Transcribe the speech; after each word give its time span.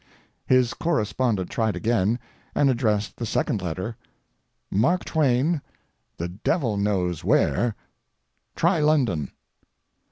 His 0.47 0.73
correspondent 0.73 1.51
tried 1.51 1.75
again, 1.75 2.17
and 2.55 2.71
addressed 2.71 3.17
the 3.17 3.25
second 3.27 3.61
letter: 3.61 3.97
MARK 4.71 5.05
TWAIN, 5.05 5.61
The 6.17 6.27
Devil 6.27 6.75
Knows 6.77 7.23
Where, 7.23 7.75
Try 8.55 8.79
London. 8.79 9.29